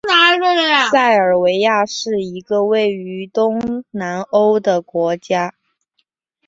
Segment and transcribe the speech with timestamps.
[0.89, 5.53] 塞尔维亚是一个位于东南欧的国家。